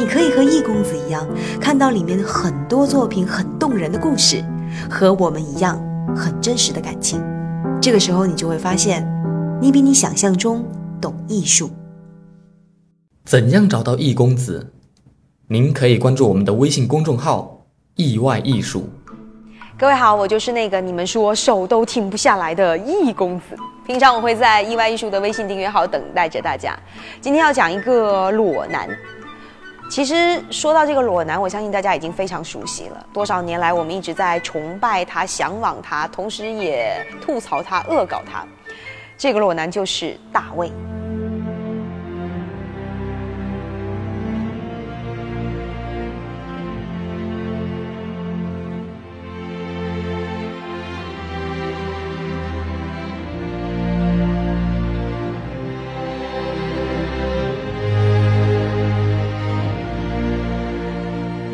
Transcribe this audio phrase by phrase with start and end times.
[0.00, 1.28] 你可以和易公子一样，
[1.60, 4.42] 看到里面很多作品很动人的故事，
[4.90, 5.78] 和我们一样
[6.16, 7.22] 很真实的感情。
[7.82, 9.06] 这个时候，你就会发现，
[9.60, 10.64] 你比你想象中
[11.02, 11.70] 懂艺术。
[13.26, 14.72] 怎样找到易公子？
[15.48, 18.88] 您可以关注我们的微信公众号“意外艺术”。
[19.76, 23.54] 各位好，我就是那个你们说手都停不下来的易公子。
[23.86, 26.74] 平常我会在意外艺术的微信订阅号等待着大家。
[27.20, 28.88] 今天要讲一个裸男。
[29.90, 33.06] 其实说到这个裸男，我相信大家已经非常熟悉了。
[33.12, 38.46] 多少年来，我们一直在崇拜他、向往他，同时也吐槽他、恶搞他。
[39.18, 40.70] 这个裸男就是大卫。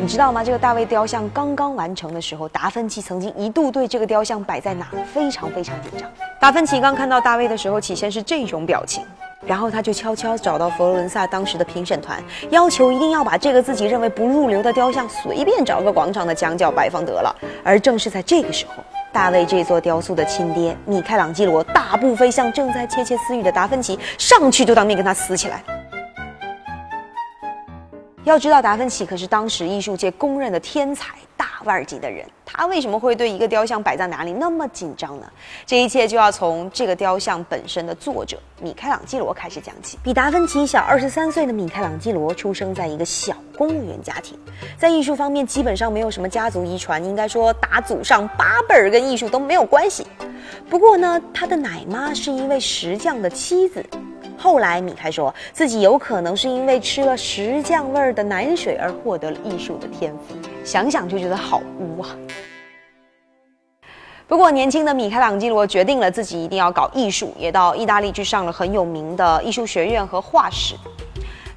[0.07, 0.41] 你知道吗？
[0.41, 6.09] 这个大卫雕像刚刚完成的时候，达芬奇曾经一度对这个雕像摆在哪非常非常紧张。
[6.39, 9.03] 达芬奇刚看到大卫的时候，起先是这种表情，
[9.45, 17.35] 然后他就悄悄找到佛罗伦萨当时的评审团，要求一定要把这个自己认为不入流的雕像随便找个广场的墙角摆放得了。
[17.61, 25.61] 而正是在这个时候，大卫这座雕塑的亲爹米开朗基罗大步飞向正在窃窃私语的达芬奇，上去就当面跟他撕起来。
[28.27, 35.25] 要知道，达芬奇可是当时艺术界公认的天才大腕级的人，他为什么会对一个雕像摆在哪里那么紧张呢？
[35.65, 39.97] 这一切就要从这个雕像本身的作者米开朗基罗开始讲起。
[40.03, 44.37] 比达芬奇小二十三岁的米开朗基罗出生在一个小公务员家庭，
[44.77, 50.05] 在艺术方面基本上没有什么家族遗传，应该说打祖上八辈儿跟艺术都没有关系。
[50.69, 53.85] 不过呢，他的奶妈是一位石匠的妻子。
[54.37, 62.09] 后来，米开说自己有可能是因为吃了石酱味儿的奶水而获得了艺术的天赋，想想就觉得好污啊。
[64.27, 70.75] 不过，年轻的米开朗基罗决定了自己一定要搞艺术，也到意大利去上了很有名的艺术学院和画室。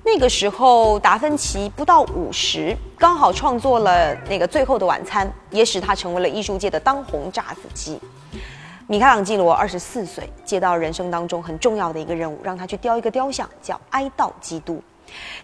[0.03, 8.01] 那个时候，达芬奇不到五十，刚好创作了那个《最后的晚餐》，也使他成为了艺术界的当红炸子鸡。
[8.91, 14.83] 米开朗基罗二十四岁，接到人生当中很重要的一个任务，让他去雕一个雕像，叫《哀悼基督》。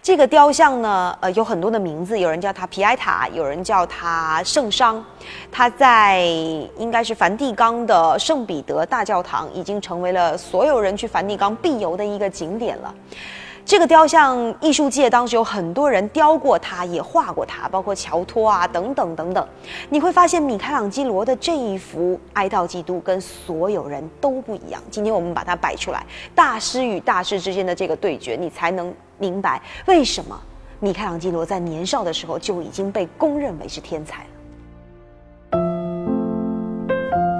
[0.03, 5.01] 这个雕像呢，呃，有很多的名字，有人叫他皮埃塔，有人叫他圣殇。
[5.49, 6.19] 他在
[6.77, 12.93] 应该是梵蒂冈的圣彼得大教堂，已经成为了所有人去梵蒂冈必游的一个景点了。
[13.67, 19.45] 这个雕像艺术界当时有很多人雕过它，也画过它，包括乔托啊等等等等。
[19.89, 24.81] 你会发现米开朗基罗的这一幅《哀悼基督》跟所有人都不一样。
[24.89, 26.01] 今天我们把它摆出来，
[26.33, 30.39] 大师与大师之间的这个对决，你才能明白为什么
[30.79, 34.29] 米开朗基罗在年少的时候就已经被公认为是天才了。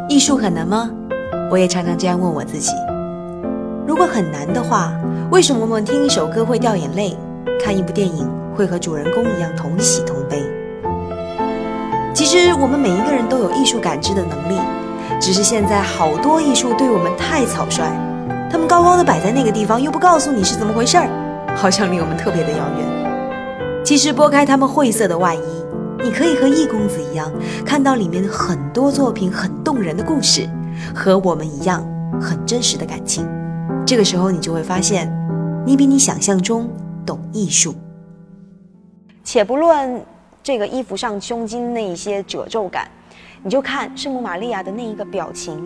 [0.09, 0.92] 艺术很难吗？
[1.50, 2.74] 我也常常这样问我自己。
[3.88, 4.92] 如果很难的话，
[5.31, 7.16] 为什么我们听一首歌会掉眼泪，
[7.64, 10.44] 看一部电影会和主人公一样同喜同悲？
[12.14, 14.59] 其实我们每一个人都有艺术感知的能力，
[15.22, 17.86] 只是现在好多艺术对我们太草率，
[18.52, 21.08] 他们高高的摆在那个地方，又不告诉你是怎么回事儿，
[21.56, 23.84] 好像离我们特别的遥远。
[23.86, 25.40] 其实拨开他们晦涩的外衣，
[26.03, 27.31] 你可以和易公子一样，
[27.66, 30.46] 看到里面很多作品很动人的故事，
[30.94, 31.81] 和我们一样
[32.20, 33.26] 很真实的感情。
[33.88, 35.09] 这个时候，你就会发现，
[35.66, 36.70] 你比你想象中
[37.06, 37.74] 懂艺术。
[39.24, 40.06] 且不论
[40.44, 42.91] 这个衣服上胸襟那一些褶皱感，
[43.41, 45.58] 你就看圣母玛利亚的那一个表情，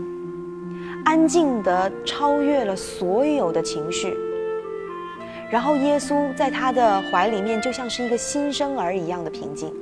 [1.04, 4.13] 安静的超越了所有的情绪。
[5.50, 9.74] 然后耶稣在他的怀里面，就像是一个新生儿一样的平静。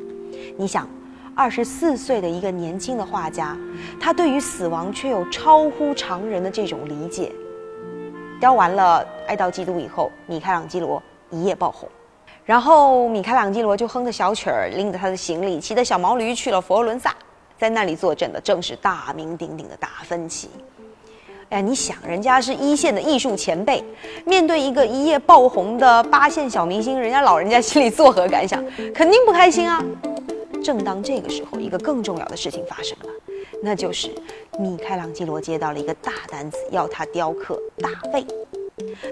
[0.57, 0.87] 你想，
[1.35, 3.57] 二十四岁的一个年轻的画家，
[3.99, 7.33] 他对于死亡却有超乎常人的这种理解。
[8.39, 11.89] 雕完了《哀悼基督》以后，米开朗基罗一夜爆红，
[12.45, 17.13] 然后米开朗基罗就哼着小曲儿，拎着他的行李，骑着小毛驴去了佛罗伦萨，
[17.57, 20.49] 在那里坐镇的正是大名鼎鼎的达芬奇。
[21.49, 23.83] 哎，你想，人家是一线的艺术前辈，
[24.23, 28.63] 面对一个一夜爆红的八线小明星，人家老人家心里作何感想？
[28.93, 29.83] 肯定不开心啊！
[30.63, 33.09] 正当这个时候，一个更重要的事情发生了，
[33.63, 34.09] 那就是
[34.59, 38.25] 米开朗基罗接到了一个大单子，要他雕刻大卫。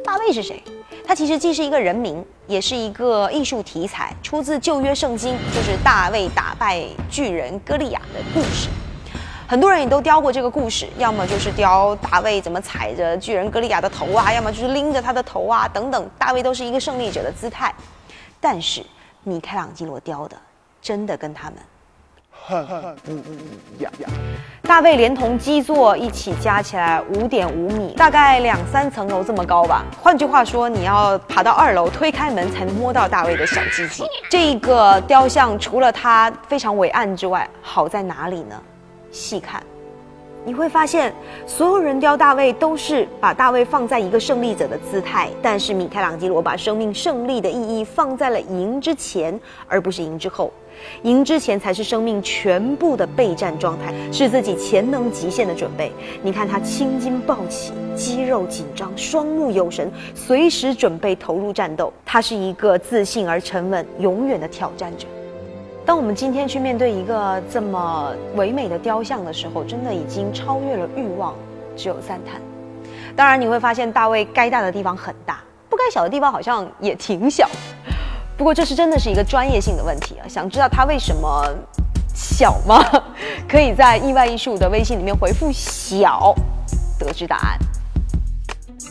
[0.03, 0.63] 大卫是谁？
[1.05, 8.69] 他其实既是一个人名，也是一个艺术题材，出自旧约圣经，就是大卫打败巨人歌利亚的故事。
[9.45, 17.73] 很多人也都雕过这个故事，要么就是雕大卫怎么踩着巨人歌利亚的头啊，要么就是拎着他的头啊，等等，大卫都是一个胜利者的姿态。
[18.39, 18.81] 但是
[19.23, 20.37] 米开朗基罗雕的，
[20.81, 21.57] 真的跟他们。
[24.61, 29.83] 大卫连同基座一起加起来五点五米，大概两三层楼这么高吧。
[30.01, 34.03] 换句话说，你要爬到二楼，推开门才能摸到大卫的小鸡鸡。
[34.29, 38.61] 这个雕像除了它非常伟岸之外，好在哪里呢？
[39.11, 39.61] 细看。
[40.45, 41.13] 你会发现，
[41.45, 49.37] 所有人雕大卫都是把大卫放在一个胜利者的姿态，但是米开朗基罗把生命胜利的意义放在了赢之前，
[49.67, 50.49] 而不是赢之后。
[51.03, 55.91] 赢之前才是生命全部的备战状态，是自己潜能极限的准备。
[56.21, 61.91] 你看他青筋暴起，肌肉紧张，双目有神，随时准备投入战斗。
[62.05, 65.07] 他是一个自信而沉稳、永远的挑战者。
[65.85, 71.33] 当我们今天去面对一个这么唯美的雕像的时候，真的已经超越了欲望，
[71.75, 72.41] 只有赞叹。
[73.15, 75.39] 当然，你会发现大卫该大的地方很大，
[75.69, 77.49] 不该小的地方好像也挺小。
[78.37, 80.27] 不过这是真的是一个专业性的问题啊！
[80.27, 81.43] 想知道他为什么
[82.13, 82.85] 小吗？
[83.49, 86.35] 可以在意外艺术的微信里面回复“小”，
[86.99, 87.57] 得知答案。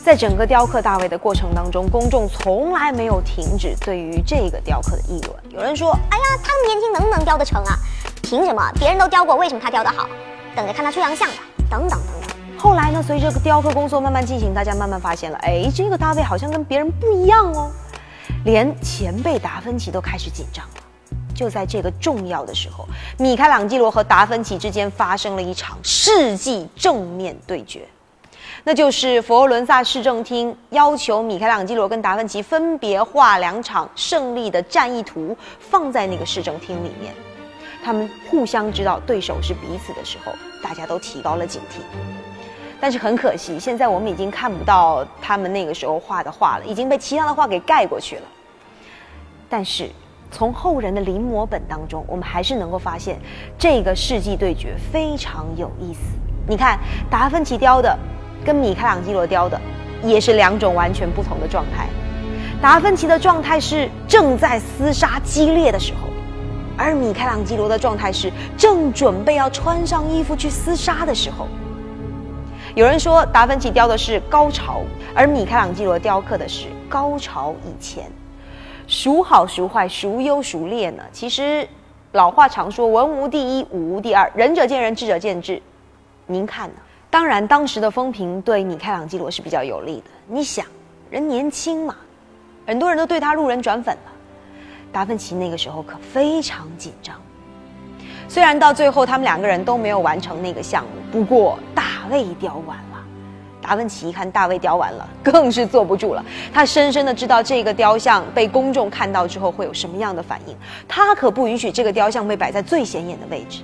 [0.04, 5.34] 在整个雕刻大卫的过程当中，公众从来没有停止对于这个雕刻的议论。
[5.50, 7.78] 有人说：“哎呀，他那么年轻，能不能雕得成啊？
[8.22, 8.70] 凭什么？
[8.78, 10.08] 别人都雕过，为什么他雕得好？
[10.54, 11.36] 等着看他出洋相吧。”
[11.70, 12.36] 等等等等。
[12.58, 13.02] 后来呢？
[13.04, 17.70] 随着雕刻工作慢慢进行，大家慢慢发现了，哎，这个大卫好像跟别人不一样哦。
[18.46, 20.74] 连前辈达芬奇都开始紧张了。
[21.34, 22.86] 就在这个重要的时候，
[23.18, 27.82] 米开朗基罗和达芬奇之间发生了一场世纪正面对决。
[28.62, 37.12] 那就是佛罗伦萨市政厅要求米开朗基罗跟达芬奇分别画两场胜利的战役图，放在那个市政厅里面。
[37.84, 40.32] 他们互相知道对手是彼此的时候，
[40.62, 41.80] 大家都提高了警惕。
[42.80, 48.22] 但是很可惜，现在我们已经看不到他们那个时候画的画了，已经被其他的画给盖过去了。
[49.48, 49.88] 但是
[50.30, 53.18] 从后人的临摹本当中，我们还是能够发现
[53.58, 56.00] 这个世纪对决非常有意思。
[56.48, 56.78] 你看，
[57.10, 57.98] 达芬奇雕的。
[58.44, 59.60] 跟米开朗基罗雕的
[60.04, 61.88] 也是两种完全不同的状态。
[62.62, 66.06] 达芬奇的状态是正在厮杀激烈的时候，
[66.76, 71.48] 而米开朗基罗的状态是正准备要穿上衣服去厮杀的时候。
[72.76, 74.82] 有人说达芬奇雕的是高潮，
[75.12, 78.04] 而米开朗基罗雕刻的是高潮以前。
[78.86, 81.02] 孰好孰坏，孰优孰劣呢？
[81.12, 81.68] 其实
[82.12, 85.60] 老话常说文无第一，武无第二，仁者见仁，智者见智。
[86.26, 86.74] 您看呢？
[87.10, 90.10] 当然，当时的风评对米开朗基罗是比较有利的。
[90.28, 90.64] 你想，
[91.10, 91.96] 人年轻嘛，
[92.66, 94.12] 很多人都对他路人转粉了。
[94.92, 97.16] 达芬奇那个时候可非常紧张。
[98.28, 102.95] 虽然到最后他们两个人都没有完成那个项目，不过大卫雕完了。
[103.66, 106.24] 达芬奇一看大卫雕完了， 更是坐不住了。
[106.52, 113.62] 他深深的知道这个雕像被公众看到之后会有什么样的反应，他可不允许这个雕像被摆在最显眼的位置。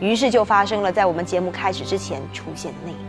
[0.00, 3.00] 于是就发生了在我们节目开始之前出现的那一幕。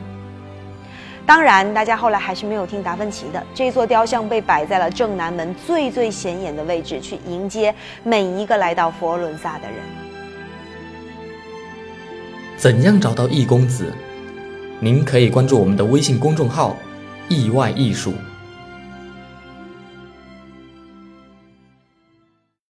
[1.25, 3.41] 当然，大家后来还是没有听达芬奇的。
[3.56, 9.77] 这座雕像被摆在了正南门最最显眼的位置，去迎接每一个来到佛罗伦萨的人。
[12.58, 13.91] 怎样找到易公子？
[14.84, 16.75] 您可以关注我们的微信公众号
[17.30, 18.13] “意外艺术”。